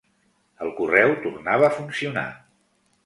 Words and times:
El 0.67 0.71
correu 0.79 1.13
tornava 1.25 1.67
a 1.69 1.73
funcionar 1.77 2.27